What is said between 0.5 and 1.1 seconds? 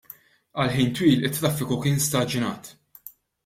Għal ħin